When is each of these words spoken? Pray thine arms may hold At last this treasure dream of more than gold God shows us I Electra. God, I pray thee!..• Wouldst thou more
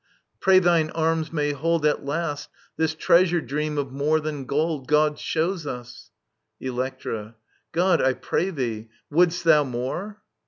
Pray 0.39 0.57
thine 0.57 0.89
arms 0.95 1.31
may 1.31 1.51
hold 1.51 1.85
At 1.85 2.03
last 2.03 2.49
this 2.75 2.95
treasure 2.95 3.39
dream 3.39 3.77
of 3.77 3.91
more 3.91 4.19
than 4.19 4.45
gold 4.45 4.87
God 4.87 5.19
shows 5.19 5.67
us 5.67 6.09
I 6.59 6.65
Electra. 6.69 7.35
God, 7.71 8.01
I 8.01 8.13
pray 8.13 8.49
thee!..• 8.49 8.81
Wouldst 9.15 9.43
thou 9.43 9.63
more 9.63 10.23